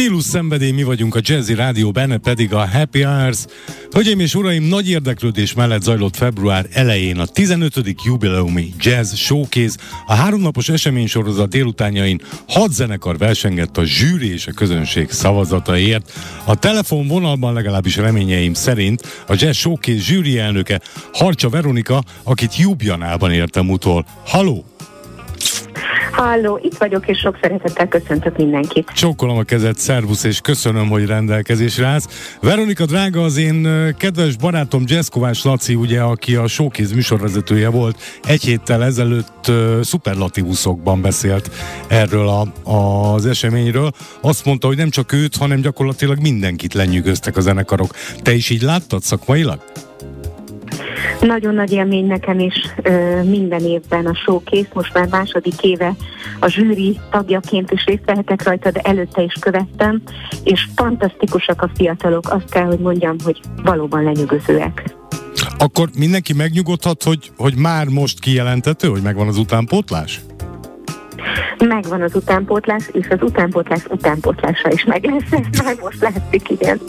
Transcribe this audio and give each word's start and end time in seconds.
Stílus 0.00 0.24
szenvedély 0.24 0.70
mi 0.70 0.82
vagyunk 0.82 1.14
a 1.14 1.20
Jazzy 1.22 1.54
Rádió, 1.54 1.90
benne 1.90 2.16
pedig 2.16 2.52
a 2.52 2.68
Happy 2.68 3.02
Hours. 3.02 3.44
Hölgyeim 3.90 4.20
és 4.20 4.34
uraim, 4.34 4.62
nagy 4.62 4.88
érdeklődés 4.88 5.52
mellett 5.52 5.82
zajlott 5.82 6.16
február 6.16 6.66
elején 6.72 7.18
a 7.18 7.26
15. 7.26 7.74
jubileumi 8.04 8.74
Jazz 8.78 9.14
Showcase. 9.14 9.78
A 10.06 10.14
háromnapos 10.14 10.68
eseménysorozat 10.68 11.48
délutánjain 11.48 12.20
hat 12.48 12.72
zenekar 12.72 13.18
versengett 13.18 13.76
a 13.76 13.84
zsűri 13.84 14.32
és 14.32 14.46
a 14.46 14.52
közönség 14.52 15.10
szavazataért. 15.10 16.12
A 16.44 16.58
telefonvonalban 16.58 17.52
legalábbis 17.52 17.96
reményeim 17.96 18.54
szerint 18.54 19.02
a 19.26 19.34
Jazz 19.38 19.56
Showcase 19.56 19.98
zsűri 19.98 20.38
elnöke 20.38 20.80
Harcsa 21.12 21.48
Veronika, 21.48 22.02
akit 22.22 22.56
Jubjanában 22.56 23.32
értem 23.32 23.70
utol. 23.70 24.06
Haló! 24.24 24.64
Halló, 26.20 26.60
itt 26.62 26.76
vagyok, 26.76 27.08
és 27.08 27.18
sok 27.18 27.38
szeretettel 27.42 27.88
köszöntök 27.88 28.36
mindenkit. 28.36 28.90
Csókolom 28.94 29.38
a 29.38 29.42
kezed, 29.42 29.76
szervusz, 29.76 30.24
és 30.24 30.40
köszönöm, 30.40 30.88
hogy 30.88 31.06
rendelkezésre 31.06 31.86
állsz. 31.86 32.36
Veronika 32.40 32.84
drága, 32.84 33.22
az 33.22 33.36
én 33.36 33.68
kedves 33.98 34.36
barátom 34.36 34.84
Jeszkovás 34.86 35.44
Laci, 35.44 35.74
ugye, 35.74 36.00
aki 36.00 36.34
a 36.34 36.46
Showcase 36.46 36.94
műsorvezetője 36.94 37.68
volt, 37.68 37.98
egy 38.22 38.42
héttel 38.42 38.84
ezelőtt 38.84 39.48
uh, 39.48 39.82
szuperlatívuszokban 39.82 41.02
beszélt 41.02 41.50
erről 41.88 42.28
a, 42.28 42.70
az 42.70 43.26
eseményről. 43.26 43.90
Azt 44.20 44.44
mondta, 44.44 44.66
hogy 44.66 44.76
nem 44.76 44.90
csak 44.90 45.12
őt, 45.12 45.36
hanem 45.36 45.60
gyakorlatilag 45.60 46.18
mindenkit 46.20 46.74
lenyűgöztek 46.74 47.36
a 47.36 47.40
zenekarok. 47.40 47.94
Te 48.22 48.32
is 48.32 48.50
így 48.50 48.62
láttad 48.62 49.02
szakmailag? 49.02 49.62
Nagyon 51.20 51.54
nagy 51.54 51.72
élmény 51.72 52.06
nekem 52.06 52.38
is 52.38 52.54
ö, 52.82 53.22
minden 53.22 53.60
évben 53.60 54.06
a 54.06 54.14
showkész, 54.14 54.66
most 54.72 54.94
már 54.94 55.08
második 55.08 55.62
éve 55.62 55.94
a 56.40 56.48
zsűri 56.48 57.00
tagjaként 57.10 57.70
is 57.70 57.84
részt 57.84 58.04
vehetek 58.04 58.42
rajta, 58.42 58.70
de 58.70 58.80
előtte 58.80 59.22
is 59.22 59.32
követtem, 59.40 60.02
és 60.44 60.68
fantasztikusak 60.76 61.62
a 61.62 61.70
fiatalok, 61.74 62.30
azt 62.30 62.50
kell, 62.50 62.64
hogy 62.64 62.78
mondjam, 62.78 63.16
hogy 63.24 63.40
valóban 63.62 64.02
lenyűgözőek. 64.02 64.96
Akkor 65.58 65.88
mindenki 65.98 66.32
megnyugodhat, 66.32 67.02
hogy, 67.02 67.30
hogy 67.36 67.56
már 67.56 67.86
most 67.86 68.20
kijelentető, 68.20 68.88
hogy 68.88 69.02
megvan 69.02 69.28
az 69.28 69.36
utánpótlás? 69.38 70.20
Megvan 71.68 72.02
az 72.02 72.14
utánpótlás, 72.14 72.88
és 72.92 73.08
az 73.08 73.18
utánpótlás 73.22 73.84
utánpótlása 73.88 74.70
is 74.72 74.84
meg 74.84 75.04
lesz, 75.04 75.32
ez 75.52 75.64
már 75.64 75.76
most 75.82 76.00
látszik, 76.00 76.50
igen. 76.50 76.80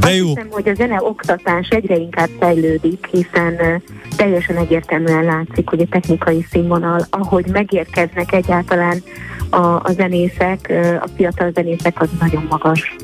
De 0.00 0.14
jó. 0.14 0.26
Azt 0.26 0.34
hiszem, 0.34 0.50
hogy 0.50 0.68
a 0.68 0.74
zene 0.74 1.02
oktatás 1.02 1.68
egyre 1.68 1.96
inkább 1.96 2.28
fejlődik, 2.38 3.08
hiszen 3.10 3.82
teljesen 4.16 4.56
egyértelműen 4.56 5.24
látszik, 5.24 5.68
hogy 5.68 5.80
a 5.80 5.86
technikai 5.90 6.46
színvonal, 6.50 7.06
ahogy 7.10 7.46
megérkeznek 7.46 8.32
egyáltalán 8.32 9.02
a, 9.50 9.56
a 9.56 9.92
zenészek, 9.96 10.72
a 11.00 11.08
fiatal 11.16 11.50
zenészek, 11.54 12.00
az 12.00 12.08
nagyon 12.20 12.46
magas. 12.48 12.96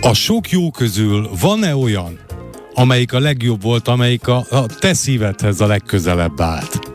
A 0.00 0.14
sok 0.14 0.50
jó 0.50 0.70
közül 0.70 1.28
van-e 1.40 1.76
olyan, 1.76 2.18
amelyik 2.74 3.12
a 3.12 3.18
legjobb 3.18 3.62
volt, 3.62 3.88
amelyik 3.88 4.28
a, 4.28 4.36
a 4.50 4.66
te 4.78 4.94
szívedhez 4.94 5.60
a 5.60 5.66
legközelebb 5.66 6.40
állt? 6.40 6.85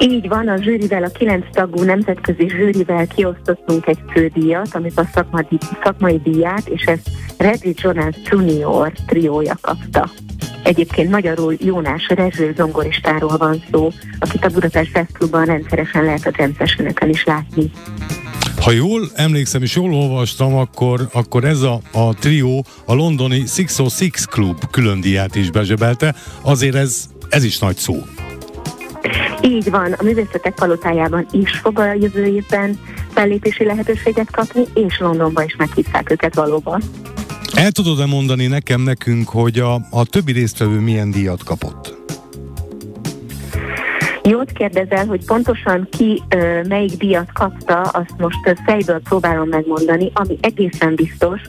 Így 0.00 0.28
van, 0.28 0.48
a 0.48 0.62
zsűrivel, 0.62 1.02
a 1.02 1.08
kilenc 1.08 1.44
tagú 1.52 1.82
nemzetközi 1.82 2.48
zsűrivel 2.48 3.06
kiosztottunk 3.06 3.86
egy 3.86 3.98
fődíjat, 4.12 4.74
amit 4.74 4.98
a 4.98 5.08
szakmai, 5.14 5.58
szakmai 5.82 6.20
díját, 6.24 6.68
és 6.68 6.82
ezt 6.82 7.10
Reddy 7.38 7.74
Jonas 7.76 8.14
Junior 8.24 8.92
triója 9.06 9.54
kapta. 9.60 10.10
Egyébként 10.62 11.10
magyarul 11.10 11.54
Jónás 11.58 12.08
Rezső 12.08 12.54
zongoristáról 12.56 13.36
van 13.36 13.62
szó, 13.70 13.90
akit 14.18 14.44
a 14.44 14.48
Budapest 14.48 14.90
Fest 14.90 15.12
Clubban 15.12 15.44
rendszeresen 15.44 16.04
lehet 16.04 16.26
a 16.26 16.32
jam 16.36 17.10
is 17.10 17.24
látni. 17.24 17.70
Ha 18.60 18.70
jól 18.70 19.10
emlékszem 19.14 19.62
és 19.62 19.76
jól 19.76 19.94
olvastam, 19.94 20.54
akkor, 20.56 21.08
akkor 21.12 21.44
ez 21.44 21.60
a, 21.60 21.80
a 21.92 22.14
trió 22.14 22.64
a 22.84 22.94
londoni 22.94 23.38
606 23.38 24.26
Club 24.30 24.70
külön 24.70 25.00
díját 25.00 25.34
is 25.34 25.50
bezsebelte, 25.50 26.14
azért 26.42 26.74
ez, 26.74 27.08
ez 27.28 27.44
is 27.44 27.58
nagy 27.58 27.76
szó. 27.76 27.94
Így 29.42 29.70
van, 29.70 29.92
a 29.92 30.02
művészetek 30.02 30.54
palotájában 30.54 31.26
is 31.30 31.58
fog 31.58 31.78
a 31.78 31.92
jövő 31.92 32.24
évben 32.24 32.78
fellépési 33.10 33.64
lehetőséget 33.64 34.30
kapni, 34.30 34.62
és 34.74 34.98
Londonban 34.98 35.44
is 35.44 35.56
meghívták 35.56 36.10
őket 36.10 36.34
valóban. 36.34 36.82
El 37.54 37.70
tudod-e 37.70 38.06
mondani 38.06 38.46
nekem, 38.46 38.80
nekünk, 38.80 39.28
hogy 39.28 39.58
a, 39.58 39.74
a 39.74 40.04
többi 40.04 40.32
résztvevő 40.32 40.78
milyen 40.78 41.10
díjat 41.10 41.44
kapott? 41.44 41.96
Jót 44.22 44.52
kérdezel, 44.52 45.06
hogy 45.06 45.24
pontosan 45.24 45.88
ki 45.90 46.22
ö, 46.28 46.62
melyik 46.68 46.96
díjat 46.96 47.32
kapta, 47.32 47.80
azt 47.80 48.14
most 48.18 48.38
ö, 48.44 48.52
fejből 48.66 49.00
próbálom 49.00 49.48
megmondani, 49.48 50.10
ami 50.14 50.38
egészen 50.40 50.94
biztos, 50.94 51.40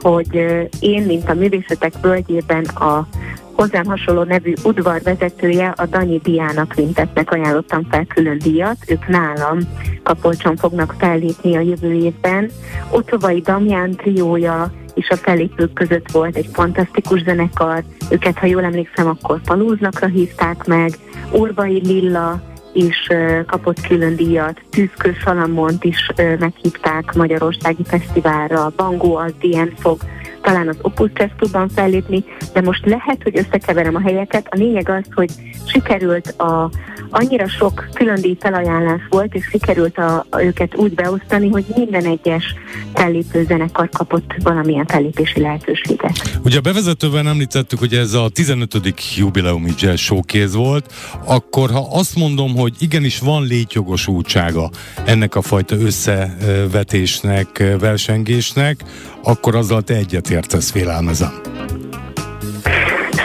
hogy 0.00 0.36
ö, 0.36 0.62
én, 0.80 1.02
mint 1.02 1.28
a 1.28 1.34
művészetek 1.34 1.92
völgyében 2.00 2.64
a 2.64 3.08
hozzám 3.56 3.84
hasonló 3.84 4.22
nevű 4.22 4.52
udvar 4.64 5.02
vezetője 5.02 5.74
a 5.76 5.86
Danyi 5.86 6.18
Diana 6.18 6.66
Quintetnek 6.74 7.30
ajánlottam 7.30 7.86
fel 7.90 8.04
külön 8.04 8.38
díjat, 8.38 8.76
ők 8.86 9.08
nálam 9.08 9.58
Kapolcson 10.02 10.56
fognak 10.56 10.94
fellépni 10.98 11.56
a 11.56 11.60
jövő 11.60 11.92
évben. 11.92 12.50
Otovai 12.90 13.40
Damján 13.40 13.90
triója 13.90 14.72
és 14.94 15.08
a 15.08 15.16
fellépők 15.16 15.72
között 15.72 16.10
volt 16.10 16.36
egy 16.36 16.48
fantasztikus 16.52 17.22
zenekar, 17.22 17.84
őket, 18.10 18.38
ha 18.38 18.46
jól 18.46 18.64
emlékszem, 18.64 19.06
akkor 19.06 19.40
Palúznakra 19.40 20.06
hívták 20.06 20.64
meg, 20.64 20.98
Urbai 21.30 21.80
Lilla, 21.86 22.40
is 22.72 23.08
kapott 23.46 23.80
külön 23.80 24.16
díjat, 24.16 24.60
Tűzkő 24.70 25.12
Salamont 25.12 25.84
is 25.84 26.10
meghívták 26.16 27.14
Magyarországi 27.14 27.84
Fesztiválra, 27.84 28.72
Bangó 28.76 29.16
az 29.16 29.34
ilyen 29.40 29.72
fog 29.78 29.98
talán 30.46 30.68
az 30.68 30.78
Opus 30.82 31.10
Jazz 31.14 31.72
fellépni, 31.74 32.24
de 32.52 32.60
most 32.60 32.86
lehet, 32.86 33.22
hogy 33.22 33.38
összekeverem 33.38 33.94
a 33.94 34.00
helyeket. 34.00 34.46
A 34.50 34.56
lényeg 34.56 34.88
az, 34.88 35.04
hogy 35.14 35.30
sikerült 35.66 36.28
a, 36.28 36.70
annyira 37.16 37.48
sok 37.48 37.88
külön 37.92 38.36
felajánlás 38.40 39.00
volt, 39.08 39.34
és 39.34 39.44
sikerült 39.50 39.98
a, 39.98 40.26
a, 40.30 40.42
őket 40.42 40.76
úgy 40.76 40.94
beosztani, 40.94 41.48
hogy 41.48 41.64
minden 41.76 42.04
egyes 42.04 42.54
fellépő 42.94 43.44
zenekar 43.44 43.88
kapott 43.88 44.34
valamilyen 44.42 44.86
fellépési 44.86 45.40
lehetőséget. 45.40 46.38
Ugye 46.44 46.58
a 46.58 46.60
bevezetőben 46.60 47.26
említettük, 47.26 47.78
hogy 47.78 47.92
ez 47.92 48.12
a 48.12 48.28
15. 48.28 48.94
jubileumi 49.16 49.70
jazz 49.78 49.98
showcase 49.98 50.56
volt, 50.56 50.92
akkor 51.24 51.70
ha 51.70 51.88
azt 51.90 52.16
mondom, 52.16 52.56
hogy 52.56 52.74
igenis 52.78 53.18
van 53.18 53.46
létjogosultsága 53.46 54.70
ennek 55.04 55.34
a 55.34 55.42
fajta 55.42 55.76
összevetésnek, 55.76 57.76
versengésnek, 57.78 58.84
akkor 59.22 59.56
azzal 59.56 59.82
te 59.82 59.94
egyetértesz, 59.94 60.70
félelmezem. 60.70 61.55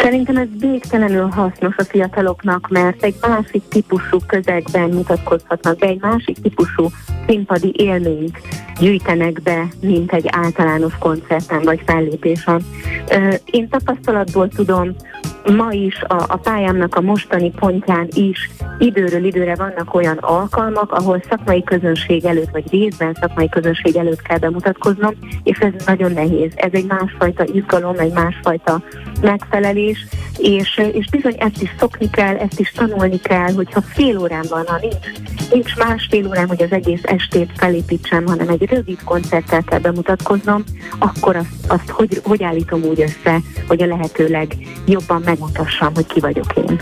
Szerintem 0.02 0.38
ez 0.38 0.48
végtelenül 0.60 1.28
hasznos 1.28 1.76
a 1.78 1.84
fiataloknak, 1.84 2.68
mert 2.70 3.04
egy 3.04 3.16
másik 3.22 3.64
típusú 3.70 4.18
közegben 4.28 4.90
mutatkozhatnak 4.90 5.78
be, 5.78 5.88
egy 5.88 6.02
másik 6.02 6.42
típusú 6.42 6.90
színpadi 7.28 7.74
élményt 7.78 8.38
gyűjtenek 8.80 9.42
be, 9.42 9.68
mint 9.82 10.14
egy 10.14 10.26
általános 10.28 10.98
koncerten 11.00 11.62
vagy 11.62 11.82
fellépésen. 11.86 12.64
Én 13.46 13.70
tapasztalatból 13.70 14.48
tudom, 14.48 14.96
ma 15.46 15.72
is 15.72 16.02
a, 16.02 16.26
a 16.28 16.36
pályámnak 16.36 16.96
a 16.96 17.02
mostani 17.02 17.52
pontján 17.52 18.08
is 18.14 18.50
időről 18.80 19.24
időre 19.24 19.56
vannak 19.56 19.94
olyan 19.94 20.18
alkalmak, 20.18 20.92
ahol 20.92 21.24
szakmai 21.30 21.64
közönség 21.64 22.26
előtt, 22.26 22.50
vagy 22.52 22.72
részben 22.72 23.18
szakmai 23.20 23.50
közönség 23.50 23.96
előtt 23.96 24.22
kell 24.22 24.38
bemutatkoznom, 24.38 25.14
és 25.44 25.58
ez 25.58 25.86
nagyon 25.86 26.12
nehéz. 26.12 26.52
Ez 26.56 26.70
egy 26.72 26.86
másfajta 26.86 27.44
izgalom, 27.54 28.00
egy 28.00 28.14
másfajta 28.14 28.84
megfelelés, 29.22 30.06
és, 30.38 30.82
és 30.92 31.10
bizony 31.10 31.36
ezt 31.40 31.62
is 31.62 31.70
szokni 31.80 32.10
kell, 32.10 32.36
ezt 32.36 32.60
is 32.60 32.72
tanulni 32.72 33.20
kell, 33.20 33.54
hogyha 33.54 33.82
fél 33.82 34.18
órán 34.18 34.46
van, 34.50 34.64
ha 34.68 34.78
nincs, 34.82 34.96
nincs 35.52 35.76
másfél 35.76 36.28
órán, 36.28 36.48
hogy 36.48 36.64
az 36.64 36.72
egész 36.72 37.04
estét 37.04 37.52
felépítsem, 37.56 38.26
hanem 38.26 38.50
egy 38.50 38.70
rövid 38.70 39.04
koncerttel 39.04 39.64
kell 39.64 39.80
bemutatkoznom, 39.80 40.64
akkor 41.00 41.36
azt, 41.36 41.50
azt 41.68 41.90
hogy, 41.90 42.22
hogy 42.24 42.44
állítom 42.44 42.84
úgy 42.84 43.02
össze, 43.02 43.40
hogy 43.68 43.82
a 43.82 43.86
lehetőleg 43.86 44.56
jobban 44.86 45.22
megmutassam, 45.32 45.94
hogy 45.94 46.06
ki 46.06 46.20
vagyok 46.20 46.54
én. 46.56 46.82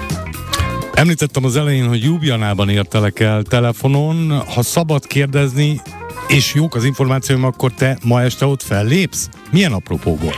Említettem 0.94 1.44
az 1.44 1.56
elején, 1.58 1.88
hogy 1.88 2.04
Jubjanában 2.04 2.70
értelek 2.70 3.20
el 3.20 3.44
telefonon. 3.44 4.42
Ha 4.56 4.62
szabad 4.62 5.08
kérdezni, 5.08 5.82
és 6.28 6.54
jók 6.54 6.76
az 6.76 6.84
információim, 6.84 7.44
akkor 7.44 7.72
te 7.72 7.98
ma 8.04 8.22
este 8.22 8.46
ott 8.46 8.62
fellépsz? 8.62 9.30
Milyen 9.52 9.72
apropóból? 9.72 10.34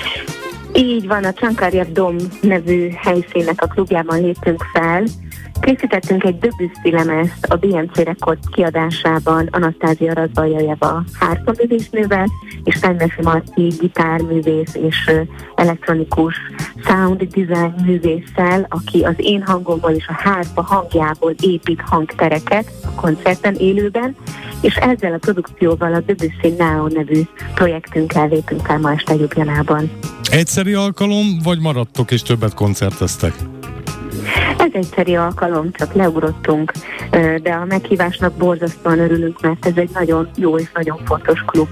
Így 0.73 1.07
van, 1.07 1.23
a 1.23 1.33
Csankarjev 1.33 1.87
Dom 1.87 2.15
nevű 2.41 2.89
helyszínnek 2.89 3.61
a 3.61 3.67
klubjában 3.67 4.21
léptünk 4.21 4.63
fel. 4.73 5.03
Készítettünk 5.61 6.23
egy 6.23 6.37
Debussy 6.37 6.91
lemezt 6.91 7.45
a 7.45 7.55
BMC 7.55 7.97
Record 7.97 8.39
kiadásában 8.51 9.47
Anasztázia 9.51 10.13
Razbajajeva 10.13 11.03
hárfaművésznővel, 11.19 12.27
és 12.63 12.75
Fennesi 12.75 13.21
Marci 13.21 13.67
gitárművész 13.79 14.75
és 14.75 15.11
elektronikus 15.55 16.35
sound 16.85 17.23
design 17.23 17.73
művésszel, 17.85 18.65
aki 18.69 19.03
az 19.03 19.13
én 19.17 19.43
hangomból 19.43 19.91
és 19.91 20.07
a 20.07 20.13
hárfa 20.13 20.61
hangjából 20.61 21.33
épít 21.41 21.81
hangtereket 21.81 22.71
a 22.85 23.01
koncerten 23.01 23.55
élőben, 23.55 24.15
és 24.61 24.75
ezzel 24.75 25.13
a 25.13 25.17
produkcióval 25.17 25.93
a 25.93 25.99
Debussy 25.99 26.49
Now 26.57 26.87
nevű 26.87 27.21
projektünkkel 27.53 28.27
lépünk 28.27 28.65
fel 28.65 28.79
ma 28.79 28.91
este 28.91 29.13
Ljubljanában. 29.13 29.91
Egyszeri 30.31 30.73
alkalom, 30.73 31.25
vagy 31.43 31.59
maradtok 31.59 32.11
és 32.11 32.21
többet 32.21 32.53
koncerteztek? 32.53 33.33
Ez 34.57 34.69
egyszeri 34.73 35.15
alkalom, 35.15 35.71
csak 35.71 35.93
leugrottunk, 35.93 36.71
de 37.43 37.51
a 37.61 37.65
meghívásnak 37.65 38.33
borzasztóan 38.33 38.99
örülünk, 38.99 39.41
mert 39.41 39.65
ez 39.65 39.75
egy 39.75 39.89
nagyon 39.93 40.29
jó 40.35 40.57
és 40.57 40.71
nagyon 40.73 40.99
fontos 41.05 41.39
klub. 41.45 41.67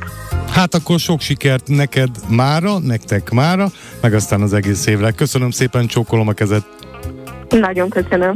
Hát 0.52 0.74
akkor 0.74 1.00
sok 1.00 1.22
sikert 1.22 1.68
neked 1.68 2.10
mára, 2.30 2.80
nektek 2.80 3.30
mára, 3.30 3.68
meg 4.02 4.14
aztán 4.14 4.42
az 4.42 4.54
egész 4.54 4.86
évre. 4.86 5.12
Köszönöm 5.12 5.52
szépen, 5.52 5.88
csókolom 5.88 6.28
a 6.28 6.34
kezed. 6.34 6.64
Nagyon 7.50 7.90
köszönöm. 7.90 8.36